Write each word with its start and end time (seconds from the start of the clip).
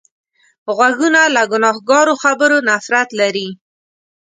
غوږونه 0.75 1.21
له 1.35 1.41
ګناهکارو 1.51 2.13
خبرو 2.23 2.57
نفرت 2.69 3.09
لري 3.19 3.47